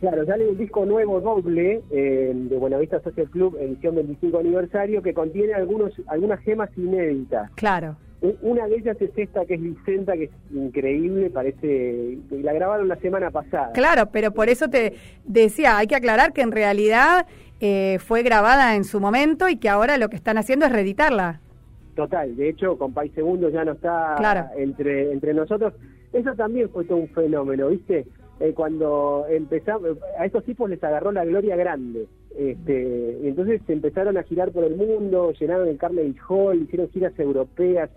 Claro, 0.00 0.26
sale 0.26 0.46
un 0.46 0.58
disco 0.58 0.84
nuevo 0.84 1.20
doble 1.20 1.82
eh, 1.90 2.32
de 2.34 2.58
Buenavista 2.58 3.00
Social 3.00 3.28
Club, 3.30 3.56
edición 3.58 3.94
25 3.94 4.38
aniversario, 4.38 5.02
que 5.02 5.14
contiene 5.14 5.54
algunos 5.54 5.92
algunas 6.06 6.40
gemas 6.40 6.68
inéditas. 6.76 7.50
Claro. 7.54 7.96
Una 8.42 8.66
de 8.66 8.76
ellas 8.76 8.96
es 9.00 9.10
esta 9.16 9.44
que 9.44 9.54
es 9.54 9.60
Vicenta, 9.60 10.14
que 10.14 10.24
es 10.24 10.30
increíble, 10.50 11.30
parece. 11.30 12.18
y 12.30 12.42
La 12.42 12.52
grabaron 12.52 12.88
la 12.88 12.96
semana 12.96 13.30
pasada. 13.30 13.72
Claro, 13.72 14.10
pero 14.10 14.32
por 14.32 14.48
eso 14.48 14.68
te 14.68 14.94
decía, 15.24 15.76
hay 15.78 15.86
que 15.86 15.96
aclarar 15.96 16.32
que 16.32 16.40
en 16.40 16.50
realidad 16.50 17.26
eh, 17.60 17.98
fue 18.00 18.22
grabada 18.22 18.74
en 18.74 18.84
su 18.84 19.00
momento 19.00 19.48
y 19.48 19.56
que 19.56 19.68
ahora 19.68 19.98
lo 19.98 20.08
que 20.08 20.16
están 20.16 20.38
haciendo 20.38 20.66
es 20.66 20.72
reeditarla. 20.72 21.40
Total, 21.96 22.36
de 22.36 22.50
hecho, 22.50 22.76
Compay 22.76 23.08
Segundo 23.10 23.48
ya 23.48 23.64
no 23.64 23.72
está 23.72 24.14
Claro. 24.18 24.44
entre, 24.56 25.12
entre 25.12 25.32
nosotros. 25.32 25.72
Eso 26.12 26.34
también 26.34 26.68
fue 26.68 26.84
todo 26.84 26.98
un 26.98 27.08
fenómeno, 27.08 27.68
¿viste? 27.68 28.06
Eh, 28.38 28.52
cuando 28.54 29.24
empezamos, 29.30 29.96
a 30.18 30.26
estos 30.26 30.44
tipos 30.44 30.68
les 30.68 30.84
agarró 30.84 31.10
la 31.10 31.24
gloria 31.24 31.56
grande. 31.56 32.06
Este, 32.36 33.18
y 33.22 33.28
entonces 33.28 33.62
empezaron 33.66 34.18
a 34.18 34.22
girar 34.24 34.52
por 34.52 34.64
el 34.64 34.76
mundo, 34.76 35.32
llenaron 35.40 35.68
el 35.68 35.78
Carnegie 35.78 36.20
Hall, 36.28 36.60
hicieron 36.62 36.90
giras 36.90 37.18
europeas, 37.18 37.88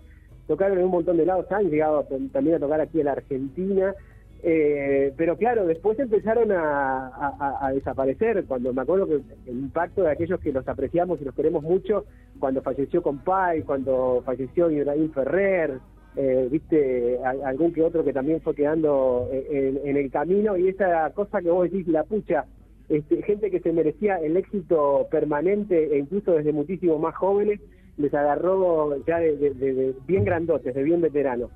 tocaron 0.46 0.78
en 0.78 0.84
un 0.84 0.90
montón 0.90 1.18
de 1.18 1.26
lados, 1.26 1.44
han 1.52 1.68
llegado 1.68 2.06
también 2.32 2.56
a 2.56 2.58
tocar 2.58 2.80
aquí 2.80 3.00
en 3.00 3.04
la 3.04 3.12
Argentina. 3.12 3.94
Eh, 4.42 5.12
pero 5.16 5.36
claro, 5.36 5.66
después 5.66 5.98
empezaron 5.98 6.50
a, 6.52 7.70
desaparecer. 7.74 8.44
Cuando 8.46 8.72
me 8.72 8.82
acuerdo 8.82 9.06
que 9.06 9.20
el 9.50 9.58
impacto 9.58 10.02
de 10.02 10.10
aquellos 10.10 10.40
que 10.40 10.52
los 10.52 10.66
apreciamos 10.66 11.20
y 11.20 11.24
los 11.24 11.34
queremos 11.34 11.62
mucho, 11.62 12.04
cuando 12.38 12.62
falleció 12.62 13.02
Compay, 13.02 13.62
cuando 13.62 14.22
falleció 14.24 14.70
Ibrahim 14.70 15.10
Ferrer, 15.12 15.78
eh, 16.16 16.48
viste, 16.50 17.18
algún 17.22 17.72
que 17.72 17.82
otro 17.82 18.04
que 18.04 18.12
también 18.12 18.40
fue 18.40 18.54
quedando 18.54 19.28
eh, 19.30 19.80
en, 19.84 19.96
el 19.96 20.10
camino. 20.10 20.56
Y 20.56 20.68
esa 20.68 21.10
cosa 21.10 21.40
que 21.40 21.50
vos 21.50 21.70
decís, 21.70 21.86
la 21.88 22.04
pucha, 22.04 22.46
este, 22.88 23.22
gente 23.22 23.50
que 23.50 23.60
se 23.60 23.72
merecía 23.72 24.16
el 24.16 24.36
éxito 24.36 25.06
permanente 25.10 25.94
e 25.94 25.98
incluso 25.98 26.32
desde 26.32 26.52
muchísimo 26.52 26.98
más 26.98 27.14
jóvenes. 27.14 27.60
les 27.98 28.14
agarró 28.14 28.96
ya 29.06 29.18
de 29.18 29.94
bien 30.06 30.24
grandotes, 30.24 30.74
de 30.74 30.82
bien 30.82 31.02
veteranos. 31.02 31.50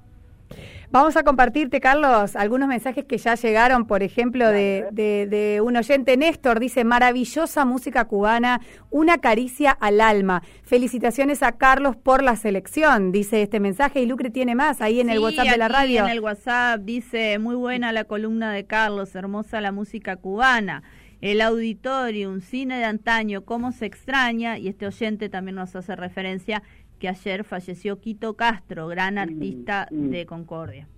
Vamos 0.90 1.16
a 1.16 1.22
compartirte, 1.24 1.80
Carlos, 1.80 2.36
algunos 2.36 2.68
mensajes 2.68 3.04
que 3.04 3.18
ya 3.18 3.34
llegaron, 3.34 3.86
por 3.86 4.02
ejemplo, 4.02 4.48
de, 4.48 4.86
de- 4.92 5.26
de 5.26 5.60
un 5.60 5.76
oyente, 5.76 6.16
Néstor, 6.16 6.60
dice, 6.60 6.84
maravillosa 6.84 7.64
música 7.64 8.04
cubana, 8.04 8.60
una 8.90 9.18
caricia 9.18 9.72
al 9.72 10.00
alma. 10.00 10.42
Felicitaciones 10.62 11.42
a 11.42 11.52
Carlos 11.52 11.96
por 11.96 12.22
la 12.22 12.36
selección, 12.36 13.10
dice 13.12 13.42
este 13.42 13.60
mensaje, 13.60 14.00
y 14.02 14.06
Lucre 14.06 14.30
tiene 14.30 14.54
más 14.54 14.80
ahí 14.80 15.00
en 15.00 15.10
el 15.10 15.18
WhatsApp 15.18 15.46
de 15.48 15.56
la 15.56 15.68
radio. 15.68 16.04
En 16.04 16.10
el 16.10 16.20
WhatsApp 16.20 16.80
dice, 16.82 17.38
muy 17.38 17.56
buena 17.56 17.92
la 17.92 18.04
columna 18.04 18.52
de 18.52 18.64
Carlos, 18.64 19.14
hermosa 19.14 19.60
la 19.60 19.72
música 19.72 20.16
cubana. 20.16 20.82
El 21.20 21.40
auditorio, 21.40 22.28
un 22.30 22.42
cine 22.42 22.76
de 22.76 22.84
antaño, 22.84 23.46
cómo 23.46 23.72
se 23.72 23.86
extraña, 23.86 24.58
y 24.58 24.68
este 24.68 24.86
oyente 24.86 25.30
también 25.30 25.54
nos 25.54 25.74
hace 25.74 25.96
referencia 25.96 26.62
que 27.04 27.10
ayer 27.10 27.44
falleció 27.44 28.00
Quito 28.00 28.32
Castro, 28.32 28.86
gran 28.86 29.18
artista 29.18 29.88
mm. 29.90 30.08
de 30.08 30.24
Concordia. 30.24 30.88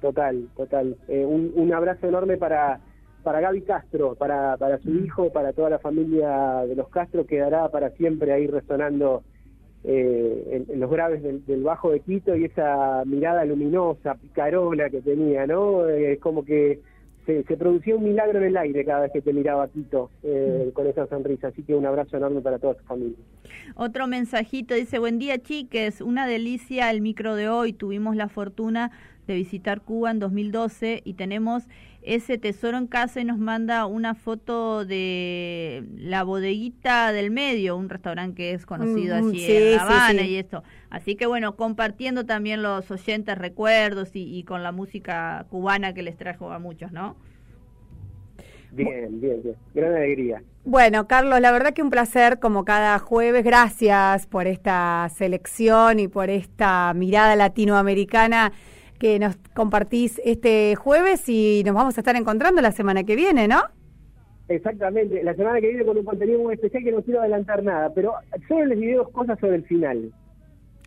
Total, 0.00 0.48
total. 0.56 0.96
Eh, 1.06 1.26
un, 1.26 1.52
un 1.54 1.70
abrazo 1.74 2.08
enorme 2.08 2.38
para, 2.38 2.80
para 3.22 3.40
Gaby 3.40 3.60
Castro, 3.60 4.14
para, 4.14 4.56
para 4.56 4.78
su 4.78 4.90
hijo, 4.94 5.30
para 5.30 5.52
toda 5.52 5.68
la 5.68 5.78
familia 5.78 6.64
de 6.66 6.74
los 6.76 6.88
Castro, 6.88 7.26
quedará 7.26 7.68
para 7.68 7.90
siempre 7.90 8.32
ahí 8.32 8.46
resonando 8.46 9.22
eh, 9.84 10.48
en, 10.50 10.72
en 10.72 10.80
los 10.80 10.90
graves 10.90 11.22
del, 11.22 11.44
del 11.44 11.62
Bajo 11.62 11.90
de 11.90 12.00
Quito 12.00 12.34
y 12.34 12.46
esa 12.46 13.02
mirada 13.04 13.44
luminosa, 13.44 14.14
picarola 14.14 14.88
que 14.88 15.02
tenía, 15.02 15.46
¿no? 15.46 15.90
Es 15.90 16.18
como 16.20 16.42
que 16.42 16.80
se, 17.26 17.44
se 17.44 17.56
producía 17.56 17.96
un 17.96 18.04
milagro 18.04 18.38
en 18.38 18.44
el 18.44 18.56
aire 18.56 18.84
cada 18.84 19.02
vez 19.02 19.12
que 19.12 19.22
te 19.22 19.32
miraba 19.32 19.68
Quito 19.68 20.10
eh, 20.22 20.70
con 20.74 20.86
esa 20.86 21.06
sonrisa. 21.06 21.48
Así 21.48 21.62
que 21.62 21.74
un 21.74 21.86
abrazo 21.86 22.16
enorme 22.16 22.40
para 22.40 22.58
toda 22.58 22.74
su 22.74 22.84
familia. 22.84 23.16
Otro 23.74 24.06
mensajito 24.06 24.74
dice, 24.74 24.98
buen 24.98 25.18
día 25.18 25.38
chiques, 25.38 26.00
una 26.00 26.26
delicia 26.26 26.90
el 26.90 27.00
micro 27.00 27.34
de 27.34 27.48
hoy, 27.48 27.72
tuvimos 27.72 28.16
la 28.16 28.28
fortuna 28.28 28.90
de 29.26 29.34
visitar 29.34 29.82
Cuba 29.82 30.10
en 30.10 30.18
2012 30.18 31.02
y 31.04 31.14
tenemos 31.14 31.68
ese 32.02 32.38
tesoro 32.38 32.76
en 32.78 32.86
casa 32.86 33.20
y 33.20 33.24
nos 33.24 33.38
manda 33.38 33.86
una 33.86 34.14
foto 34.14 34.84
de 34.84 35.84
la 35.96 36.24
bodeguita 36.24 37.12
del 37.12 37.30
medio, 37.30 37.76
un 37.76 37.88
restaurante 37.88 38.36
que 38.36 38.52
es 38.52 38.66
conocido 38.66 39.16
Mm, 39.16 39.28
allí 39.28 39.40
sí, 39.40 39.52
en 39.56 39.76
La 39.76 39.82
Habana 39.82 40.22
sí. 40.22 40.28
y 40.28 40.36
esto. 40.36 40.62
Así 40.90 41.14
que 41.14 41.26
bueno, 41.26 41.56
compartiendo 41.56 42.26
también 42.26 42.62
los 42.62 42.90
oyentes 42.90 43.38
recuerdos 43.38 44.14
y, 44.16 44.22
y 44.36 44.44
con 44.44 44.62
la 44.62 44.72
música 44.72 45.46
cubana 45.50 45.94
que 45.94 46.02
les 46.02 46.16
trajo 46.16 46.50
a 46.52 46.58
muchos, 46.58 46.92
¿no? 46.92 47.16
Bien, 48.72 49.20
bien, 49.20 49.42
bien. 49.42 49.56
Gran 49.74 49.94
alegría. 49.94 50.42
Bueno, 50.64 51.06
Carlos, 51.06 51.40
la 51.40 51.52
verdad 51.52 51.74
que 51.74 51.82
un 51.82 51.90
placer 51.90 52.38
como 52.38 52.64
cada 52.64 52.98
jueves. 52.98 53.44
Gracias 53.44 54.26
por 54.26 54.46
esta 54.46 55.08
selección 55.14 56.00
y 56.00 56.08
por 56.08 56.30
esta 56.30 56.92
mirada 56.94 57.36
latinoamericana 57.36 58.52
que 59.02 59.18
nos 59.18 59.34
compartís 59.52 60.20
este 60.24 60.76
jueves 60.76 61.28
y 61.28 61.64
nos 61.66 61.74
vamos 61.74 61.98
a 61.98 62.00
estar 62.02 62.14
encontrando 62.14 62.62
la 62.62 62.70
semana 62.70 63.02
que 63.02 63.16
viene, 63.16 63.48
¿no? 63.48 63.60
Exactamente, 64.48 65.24
la 65.24 65.34
semana 65.34 65.60
que 65.60 65.66
viene 65.68 65.84
con 65.84 65.96
un 65.98 66.04
contenido 66.04 66.38
muy 66.38 66.54
especial 66.54 66.84
que 66.84 66.92
no 66.92 67.02
quiero 67.02 67.20
adelantar 67.20 67.64
nada, 67.64 67.90
pero 67.92 68.14
solo 68.46 68.66
les 68.66 68.78
diré 68.78 68.94
dos 68.94 69.08
cosas 69.10 69.38
sobre 69.40 69.56
el 69.56 69.64
final. 69.64 70.12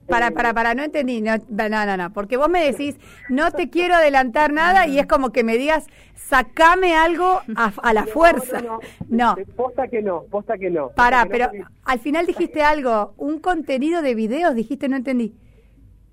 Para, 0.08 0.28
Eh, 0.28 0.32
para, 0.32 0.54
para, 0.54 0.75
no 0.75 0.84
entendí. 0.84 1.19
No, 1.21 1.36
no, 1.49 1.86
no, 1.86 1.97
no, 1.97 2.13
porque 2.13 2.38
vos 2.38 2.47
me 2.47 2.63
decís, 2.63 2.95
no 3.28 3.51
te 3.51 3.69
quiero 3.69 3.95
adelantar 3.95 4.54
nada 4.54 4.88
y 4.88 4.97
es 4.99 5.08
como 5.08 5.32
que 5.34 5.43
me 5.43 5.58
digas, 5.58 5.88
sacame 6.13 6.95
algo 6.95 7.41
a, 7.58 7.73
a 7.82 7.93
la 7.93 8.06
fuerza. 8.15 8.62
No, 8.62 8.80
No, 9.10 9.36
Eh, 9.38 9.45
Posta 9.58 9.89
que 9.89 10.01
no, 10.01 10.23
posta 10.32 10.58
que 10.58 10.69
no. 10.69 10.89
para, 10.95 11.25
pero 11.25 11.47
porque- 11.47 11.63
al 11.84 11.99
final 11.99 12.25
dijiste 12.28 12.62
algo, 12.62 13.13
un 13.17 13.39
contenido 13.39 14.01
de 14.01 14.15
videos, 14.15 14.56
dijiste, 14.56 14.88
no 14.88 14.95
entendí. 14.95 15.34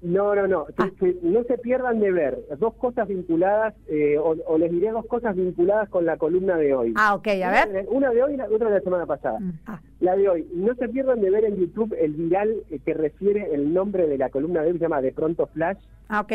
No, 0.03 0.35
no, 0.35 0.49
no. 0.49 0.67
Ah. 0.79 0.91
que- 0.99 1.15
que 1.15 1.19
no 1.23 1.45
se 1.45 1.57
pierdan 1.59 2.01
de 2.01 2.11
ver 2.11 2.39
dos 2.59 2.75
cosas 2.75 3.07
vinculadas, 3.07 3.73
eh, 3.89 4.19
o, 4.19 4.35
o 4.47 4.59
les 4.59 4.71
diré 4.71 4.91
dos 4.91 5.07
cosas 5.07 5.37
vinculadas 5.37 5.89
con 5.89 6.05
la 6.05 6.17
columna 6.17 6.57
de 6.57 6.75
hoy. 6.75 6.93
Ah, 6.97 7.15
ok, 7.15 7.29
a 7.29 7.35
Una 7.49 7.51
ver. 7.67 7.87
Una 7.89 8.11
de 8.11 8.23
hoy 8.25 8.35
y 8.35 8.37
la 8.37 8.47
otra 8.47 8.69
de 8.69 8.75
la 8.75 8.81
semana 8.81 9.07
pasada. 9.07 9.39
Ah. 9.67 9.81
La 10.01 10.17
de 10.17 10.29
hoy. 10.29 10.49
No 10.55 10.75
se 10.75 10.89
pierdan 10.89 11.21
de 11.21 11.31
ver 11.31 11.45
en 11.45 11.57
YouTube 11.57 11.95
el 11.99 12.13
viral 12.15 12.53
eh, 12.71 12.81
que 12.85 12.95
refiere 12.95 13.55
el 13.55 13.73
nombre 13.73 14.09
de 14.09 14.19
la 14.19 14.29
columna 14.31 14.63
de 14.63 14.69
hoy, 14.73 14.79
se 14.79 14.83
llama 14.85 15.01
De 15.01 15.13
Pronto 15.13 15.47
Flash. 15.47 15.79
Ah, 16.09 16.21
ok. 16.21 16.33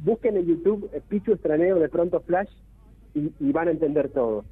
Busquen 0.00 0.36
en 0.36 0.46
YouTube 0.46 0.90
eh, 0.92 1.00
Pichu 1.08 1.32
Estraneo 1.32 1.78
De 1.78 1.88
Pronto 1.88 2.20
Flash 2.20 2.50
y, 3.14 3.32
y 3.40 3.52
van 3.52 3.68
a 3.68 3.70
entender 3.70 4.10
todo. 4.10 4.44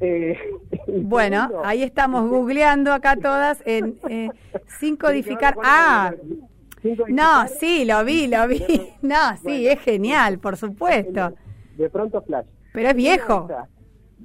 Eh, 0.00 0.36
y 0.88 1.00
Bueno, 1.02 1.42
segundo, 1.46 1.62
ahí 1.64 1.82
estamos 1.84 2.28
googleando 2.28 2.92
acá 2.92 3.14
todas 3.16 3.62
en 3.64 3.96
eh, 4.08 4.28
sin 4.80 4.96
codificar. 4.96 5.54
Ah, 5.62 6.12
no, 7.08 7.48
sí, 7.48 7.84
lo 7.84 8.04
vi, 8.04 8.26
lo 8.28 8.46
vi. 8.48 8.62
No, 9.02 9.36
sí, 9.44 9.68
es 9.68 9.80
genial, 9.80 10.38
por 10.38 10.56
supuesto. 10.56 11.32
De 11.76 11.88
Pronto 11.90 12.22
Flash. 12.22 12.46
Pero 12.72 12.88
es 12.90 12.94
viejo. 12.96 13.48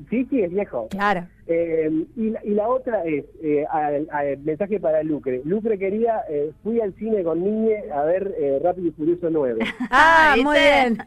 Sí, 0.09 0.25
sí, 0.29 0.41
es 0.41 0.49
viejo. 0.51 0.87
Claro. 0.89 1.27
Eh, 1.47 1.89
y, 2.15 2.29
la, 2.29 2.39
y 2.45 2.51
la 2.51 2.67
otra 2.69 3.03
es, 3.03 3.25
eh, 3.43 3.65
al- 3.69 4.07
al 4.11 4.37
mensaje 4.39 4.79
para 4.79 5.03
Lucre. 5.03 5.41
Lucre 5.43 5.77
quería, 5.77 6.21
eh, 6.29 6.51
fui 6.63 6.79
al 6.79 6.93
cine 6.95 7.23
con 7.23 7.43
Niñe 7.43 7.91
a 7.93 8.03
ver 8.03 8.33
eh, 8.39 8.59
Rápido 8.63 8.87
y 8.87 8.91
Furioso 8.91 9.29
9. 9.29 9.59
Ah, 9.91 10.31
¿viste? 10.35 10.43
muy 10.49 10.57
bien. 10.57 10.97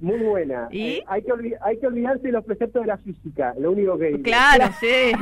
Muy 0.00 0.18
buena. 0.18 0.68
¿Y? 0.70 0.82
Eh, 0.96 1.04
hay, 1.06 1.22
que 1.22 1.32
hay 1.62 1.78
que 1.78 1.86
olvidarse 1.86 2.22
de 2.26 2.32
los 2.32 2.44
preceptos 2.44 2.82
de 2.82 2.88
la 2.88 2.98
física, 2.98 3.54
lo 3.58 3.70
único 3.72 3.96
que 3.98 4.06
digo. 4.08 4.22
Claro, 4.22 4.64
sí. 4.80 5.12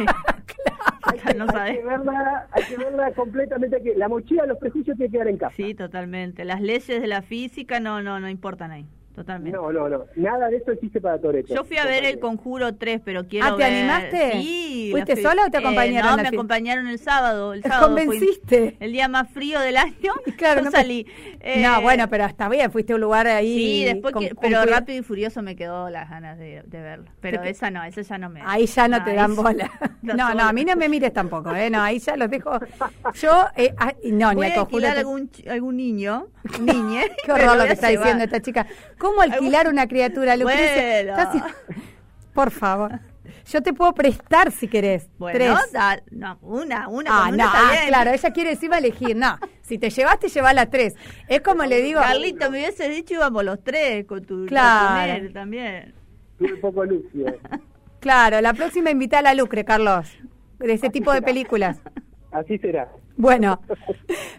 Hay 1.25 1.35
no 1.35 1.45
hay 1.45 1.51
sabes. 1.51 1.79
que 1.79 1.85
verla, 1.85 2.47
hay 2.53 2.65
que 2.65 2.77
verla 2.77 3.13
completamente. 3.13 3.77
hay 3.77 3.83
que- 3.83 3.95
la 3.97 4.09
mochila 4.09 4.43
de 4.43 4.49
los 4.49 4.59
prejuicios 4.59 4.97
tiene 4.97 5.11
que 5.11 5.17
quedar 5.19 5.29
en 5.29 5.37
casa. 5.39 5.55
Sí, 5.57 5.75
totalmente. 5.75 6.45
Las 6.45 6.61
leyes 6.61 6.87
de 7.01 7.07
la 7.07 7.23
física 7.23 7.81
no, 7.81 8.03
no, 8.03 8.21
no 8.21 8.29
importan 8.29 8.71
ahí. 8.71 8.87
Totalmente. 9.21 9.57
No, 9.59 9.71
no, 9.71 9.89
no. 9.89 10.05
Nada 10.17 10.49
de 10.49 10.57
eso 10.57 10.73
existe 10.73 10.99
para 11.01 11.19
Toreto. 11.21 11.55
Yo 11.55 11.63
fui 11.65 11.77
a 11.77 11.85
ver 11.85 12.05
el 12.05 12.19
Conjuro 12.19 12.75
3, 12.75 13.03
pero 13.05 13.27
quiero 13.29 13.47
Ah, 13.49 13.51
¿te 13.57 13.63
ver- 13.65 13.73
animaste? 13.73 14.33
Sí. 14.41 14.89
¿Fuiste 14.93 15.11
la 15.13 15.17
fui- 15.17 15.23
sola 15.23 15.43
o 15.47 15.51
te 15.51 15.59
acompañaron 15.59 16.11
no, 16.13 16.17
me 16.17 16.25
fin? 16.29 16.35
acompañaron 16.39 16.87
el 16.89 16.99
sábado. 16.99 17.53
El 17.53 17.63
Te 17.63 17.69
sábado 17.69 17.89
convenciste. 17.89 18.77
el 18.81 18.93
día 18.93 19.09
más 19.09 19.29
frío 19.31 19.61
del 19.61 19.77
año. 19.77 20.13
Claro, 20.39 20.61
yo 20.61 20.65
no, 20.67 20.71
salí. 20.71 21.07
Eh, 21.41 21.61
no, 21.63 21.83
bueno, 21.83 22.09
pero 22.09 22.25
está 22.25 22.49
bien, 22.49 22.71
fuiste 22.73 22.93
a 22.93 22.97
un 22.97 23.03
lugar 23.03 23.27
ahí. 23.27 23.55
Sí, 23.59 23.85
después 23.85 24.15
con- 24.15 24.23
que, 24.23 24.31
con 24.31 24.41
pero 24.41 24.65
Rápido 24.65 24.99
y 24.99 25.03
Furioso 25.03 25.43
me 25.43 25.55
quedó 25.55 25.91
las 25.91 26.09
ganas 26.09 26.39
de, 26.39 26.63
de 26.65 26.81
verlo. 26.81 27.11
Pero 27.21 27.43
Te- 27.43 27.51
esa 27.51 27.71
no, 27.71 27.85
esa 27.85 28.01
ya 28.01 28.17
no 28.17 28.31
me. 28.31 28.41
Ahí 28.45 28.65
ya 28.67 28.89
no 28.89 29.05
te 29.05 29.11
ahí 29.11 29.17
dan 29.17 29.37
bola. 29.37 29.71
No, 30.03 30.15
No, 30.35 30.45
a 30.49 30.53
mí 30.55 30.65
no 30.65 30.77
me 30.77 30.89
mires 30.89 31.13
tampoco, 31.13 31.55
¿eh? 31.55 31.69
No, 31.69 31.83
ahí 31.83 31.99
ya 31.99 32.17
los 32.17 32.31
dejo. 32.31 32.59
Yo, 33.15 33.47
eh, 33.55 33.75
ah, 33.77 33.93
no, 34.05 34.33
ni 34.33 34.47
a 34.47 34.65
te- 34.67 34.87
algún, 34.87 35.31
algún 35.49 35.77
niño, 35.77 36.29
niñe. 36.59 37.11
Qué 37.25 37.33
horror 37.33 37.59
lo 37.59 37.65
que 37.67 37.73
está 37.73 37.91
llevar. 37.91 38.05
diciendo 38.07 38.25
esta 38.25 38.41
chica. 38.41 38.67
¿Cómo 38.99 39.10
alquilar 39.23 39.69
una 39.69 39.87
criatura, 39.87 40.37
Lucrecia? 40.37 41.15
Bueno. 41.15 41.23
Estás- 41.23 41.55
Por 42.35 42.51
favor. 42.51 43.01
Yo 43.51 43.63
te 43.63 43.73
puedo 43.73 43.93
prestar 43.93 44.53
si 44.53 44.69
querés. 44.69 45.09
Bueno, 45.19 45.37
Tres. 45.39 45.73
da- 45.73 46.01
no, 46.11 46.39
una, 46.43 46.87
una, 46.89 47.11
Ah, 47.13 47.25
con 47.25 47.35
una 47.35 47.45
no, 47.45 47.51
está 47.51 47.69
ah, 47.69 47.73
bien. 47.73 47.89
claro, 47.89 48.11
ella 48.11 48.33
quiere 48.33 48.51
encima 48.53 48.79
elegir. 48.79 49.17
No, 49.17 49.39
si 49.63 49.79
te 49.79 49.91
llevaste, 49.91 50.29
lleva 50.29 50.53
las 50.53 50.71
tres. 50.71 50.95
Es 51.27 51.41
como 51.41 51.65
le 51.65 51.81
digo. 51.83 52.01
Carlito, 52.01 52.51
me 52.51 52.59
hubiese 52.59 52.89
dicho 52.89 53.15
íbamos 53.15 53.45
los 53.45 53.63
tres 53.65 54.05
con 54.07 54.25
tu, 54.25 54.47
Claro. 54.47 55.25
con 55.25 55.33
también. 55.33 55.95
Estuve 56.33 56.55
un 56.55 56.61
poco 56.61 56.85
lucio. 56.85 57.27
Claro, 57.99 58.41
la 58.41 58.55
próxima 58.55 58.91
invita 58.91 59.19
a 59.19 59.23
la 59.23 59.35
Lucre, 59.35 59.65
Carlos. 59.65 60.09
De 60.59 60.73
ese 60.73 60.89
tipo 60.91 61.13
de 61.13 61.23
películas. 61.23 61.79
Así 62.33 62.59
será. 62.59 62.89
Bueno, 63.17 63.61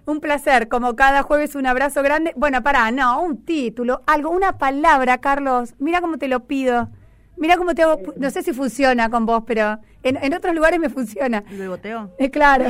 un 0.06 0.20
placer. 0.20 0.68
Como 0.68 0.96
cada 0.96 1.24
jueves, 1.24 1.56
un 1.56 1.66
abrazo 1.66 2.02
grande. 2.02 2.34
Bueno, 2.36 2.64
pará, 2.64 2.92
no, 2.92 3.22
un 3.22 3.44
título, 3.44 4.02
algo, 4.08 4.30
una 4.30 4.58
palabra, 4.58 5.20
Carlos. 5.20 5.76
Mira 5.80 6.02
cómo 6.02 6.18
te 6.18 6.28
lo 6.28 6.42
pido. 6.46 6.90
Mira 7.38 7.58
cómo 7.58 7.74
te 7.74 7.84
hago. 7.84 8.00
No 8.18 8.30
sé 8.30 8.44
si 8.44 8.54
funciona 8.54 9.10
con 9.10 9.26
vos, 9.26 9.44
pero 9.46 9.80
en, 10.04 10.18
en 10.18 10.34
otros 10.34 10.56
lugares 10.56 10.80
me 10.80 10.90
funciona. 10.90 11.44
¿Lo 11.52 11.72
boteo? 11.72 12.12
Eh, 12.18 12.30
claro. 12.30 12.66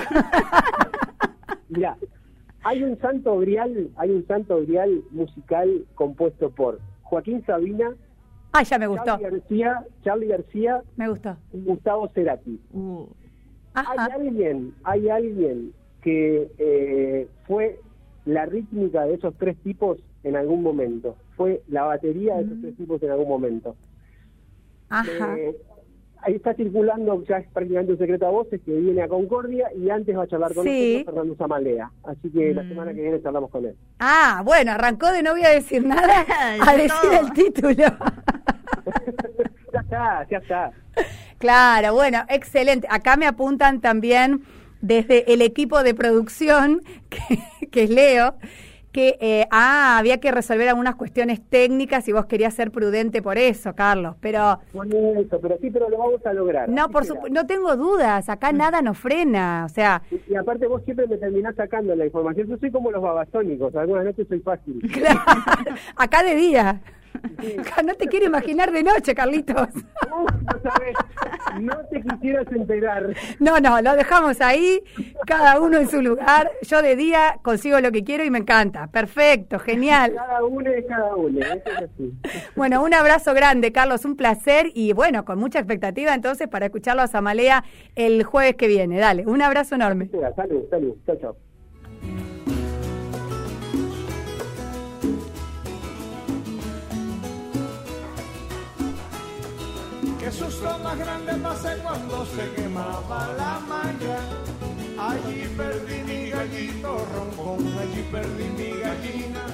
Mira, 1.70 1.98
hay 2.64 2.84
un 2.84 3.00
santo 3.00 3.38
grial, 3.40 3.90
hay 3.98 4.12
un 4.12 4.26
santo 4.28 4.62
grial 4.62 5.04
musical 5.12 5.86
compuesto 5.96 6.50
por 6.50 6.80
Joaquín 7.04 7.44
Sabina, 7.46 7.92
Ay, 8.54 8.66
ya 8.66 8.78
me 8.78 8.88
gustó. 8.88 9.06
Charlie 9.06 9.30
García, 9.30 9.86
Charlie 10.04 10.28
García 10.28 10.82
Me 10.98 11.08
gustó. 11.08 11.38
Gustavo 11.54 12.10
Cerati. 12.14 12.60
Uh, 12.74 13.08
Ajá. 13.74 14.06
Hay 14.06 14.12
alguien, 14.28 14.74
hay 14.84 15.10
alguien 15.10 15.74
que 16.02 16.50
eh, 16.58 17.28
fue 17.48 17.80
la 18.26 18.46
rítmica 18.46 19.06
de 19.06 19.16
esos 19.16 19.34
tres 19.38 19.58
tipos 19.64 20.00
en 20.24 20.36
algún 20.36 20.62
momento. 20.64 21.16
Fue 21.38 21.62
la 21.70 21.84
batería 21.84 22.36
de 22.38 22.44
esos 22.44 22.58
Mm. 22.58 22.62
tres 22.62 22.78
tipos 22.78 23.04
en 23.04 23.12
algún 23.12 23.30
momento. 23.30 23.76
Ajá. 24.90 25.38
Eh, 25.38 25.56
ahí 26.24 26.36
está 26.36 26.54
circulando, 26.54 27.24
ya 27.24 27.38
es 27.38 27.48
prácticamente 27.50 27.94
un 27.94 27.98
secreto 27.98 28.28
a 28.28 28.30
voces, 28.30 28.62
que 28.64 28.72
viene 28.78 29.02
a 29.02 29.08
Concordia 29.08 29.70
y 29.76 29.90
antes 29.90 30.16
va 30.16 30.24
a 30.24 30.28
charlar 30.28 30.54
con 30.54 30.64
Sí. 30.66 30.94
nosotros 30.98 31.06
Fernando 31.16 31.36
Zamalea. 31.38 31.92
Así 32.04 32.30
que 32.30 32.54
la 32.54 32.64
Mm. 32.64 32.68
semana 32.70 32.94
que 32.94 33.02
viene 33.02 33.22
charlamos 33.22 33.50
con 33.50 33.66
él. 33.66 33.76
Ah, 34.00 34.42
bueno, 34.46 34.72
arrancó 34.74 35.12
de 35.12 35.24
no 35.24 35.32
voy 35.32 35.44
a 35.44 35.50
decir 35.50 35.84
nada 35.86 36.26
a 36.62 36.76
decir 36.76 37.12
el 37.20 37.32
título. 37.34 37.74
ya 39.74 39.80
está, 39.80 40.28
ya 40.30 40.38
está. 40.38 40.72
Claro, 41.42 41.94
bueno, 41.94 42.20
excelente. 42.30 42.88
Acá 42.90 43.18
me 43.18 43.26
apuntan 43.28 43.82
también 43.82 44.44
desde 44.82 45.34
el 45.34 45.42
equipo 45.42 45.84
de 45.84 45.94
producción, 45.94 46.82
que, 47.10 47.68
que 47.68 47.84
es 47.84 47.90
Leo, 47.90 48.36
que 48.92 49.18
eh, 49.22 49.48
ah, 49.52 49.98
había 50.00 50.20
que 50.20 50.32
resolver 50.32 50.68
algunas 50.68 50.96
cuestiones 50.96 51.40
técnicas 51.50 52.06
y 52.10 52.12
vos 52.12 52.26
querías 52.26 52.54
ser 52.54 52.72
prudente 52.72 53.22
por 53.22 53.38
eso, 53.38 53.74
Carlos, 53.74 54.18
pero 54.20 54.60
Bueno, 54.74 54.94
eso, 55.18 55.40
pero 55.42 55.58
sí, 55.62 55.72
pero 55.72 55.90
lo 55.90 55.98
vamos 55.98 56.26
a 56.26 56.34
lograr. 56.34 56.68
no, 56.68 56.90
por 56.90 57.06
supu- 57.06 57.30
no 57.30 57.46
tengo 57.48 57.78
dudas, 57.78 58.28
acá 58.28 58.52
nada 58.52 58.82
nos 58.82 58.98
frena, 58.98 59.64
o 59.66 59.70
sea, 59.70 60.02
Y, 60.12 60.34
y 60.34 60.36
aparte 60.36 60.68
vos 60.68 60.82
siempre 60.84 61.08
me 61.08 61.16
terminás 61.18 61.56
sacando 61.56 61.96
la 61.96 62.06
información. 62.06 62.48
Yo 62.50 62.58
soy 62.58 62.70
como 62.70 62.92
los 62.92 63.02
babasónicos, 63.02 63.74
algunas 63.78 64.04
noches 64.04 64.28
soy 64.28 64.40
fácil. 64.42 64.82
acá 65.96 66.24
de 66.24 66.36
día. 66.36 66.82
No 67.86 67.96
te 67.96 68.08
quiero 68.08 68.26
imaginar 68.26 68.72
de 68.72 68.84
noche, 68.84 69.16
Carlitos. 69.16 69.68
Uf, 69.68 70.32
no 70.32 70.62
sabés, 70.62 70.96
no 71.60 71.78
te 71.90 72.02
quisieras 72.02 72.48
enterar. 72.52 73.14
No, 73.40 73.60
no, 73.60 73.82
lo 73.82 73.96
dejamos 73.96 74.40
ahí, 74.42 74.84
cada 75.26 75.60
uno 75.60 75.78
en 75.78 75.90
su 75.90 76.02
lugar. 76.02 76.52
Yo 76.62 76.82
de 76.82 76.96
día 76.96 77.40
consigo 77.42 77.80
lo 77.80 77.92
que 77.92 78.04
quiero 78.04 78.24
y 78.24 78.30
me 78.30 78.40
encanta. 78.40 78.88
Perfecto, 78.88 79.60
genial. 79.60 80.14
Cada 80.16 80.44
uno 80.44 80.70
es 80.70 80.86
cada 80.86 81.16
uno, 81.16 81.40
eso 81.40 81.62
es 81.66 81.78
así. 81.78 82.14
Bueno, 82.56 82.84
un 82.84 82.94
abrazo 82.94 83.34
grande, 83.34 83.72
Carlos, 83.72 84.06
un 84.06 84.16
placer 84.16 84.68
y 84.74 84.94
bueno, 84.94 85.26
con 85.26 85.40
mucha 85.40 85.60
expectativa 85.60 86.14
entonces 86.14 86.48
para 86.48 86.66
escucharlo 86.68 87.02
a 87.02 87.08
Samalea 87.08 87.64
el 87.96 88.24
jueves 88.24 88.56
que 88.56 88.68
viene. 88.68 89.00
Dale, 89.00 89.26
un 89.26 89.42
abrazo 89.42 89.76
enorme. 89.76 90.10
Salud, 90.36 90.64
salud, 90.70 90.96
chao, 91.06 91.18
chao. 91.18 92.31
Qué 100.32 100.38
susto 100.38 100.80
más 100.80 100.98
grande 100.98 101.34
pasé 101.44 101.78
cuando 101.84 102.26
se 102.26 102.50
quemaba 102.54 103.34
la 103.38 103.60
malla. 103.68 104.20
Allí 104.98 105.46
perdí 105.58 106.04
mi 106.04 106.30
gallito 106.30 107.06
roncón, 107.14 107.78
allí 107.78 108.02
perdí 108.10 108.46
mi 108.58 108.80
gallina. 108.80 109.46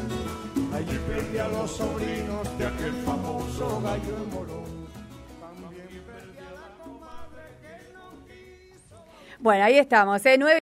Allí 0.76 1.00
perdí 1.08 1.38
a 1.40 1.48
los 1.48 1.72
sobrinos 1.72 2.58
de 2.60 2.68
aquel 2.68 2.94
famoso 3.04 3.82
gallo 3.82 4.20
de 4.20 4.36
molón. 4.36 4.88
También 5.42 5.88
perdí 6.06 6.38
a 6.38 6.52
la 6.52 6.84
comadre 6.84 7.58
que 7.60 7.94
no 7.94 8.06
quiso. 8.28 9.04
Bueno, 9.40 9.64
ahí 9.64 9.80
estamos, 9.80 10.24
¿eh? 10.28 10.38
Nueve 10.38 10.56